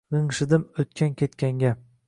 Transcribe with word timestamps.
Gʻinshidim 0.13 0.65
oʻtkan-ketganga 0.85 1.77